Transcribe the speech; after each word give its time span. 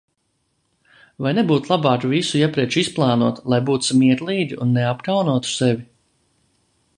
Vai 1.25 1.33
nebūtu 1.39 1.69
labāk 1.73 2.07
visu 2.13 2.39
iepriekš 2.39 2.79
izplānot, 2.83 3.43
lai 3.55 3.59
būtu 3.71 3.91
smieklīgi 3.91 4.59
un 4.67 4.73
neapkaunotu 4.79 5.53
sevi? 5.59 5.87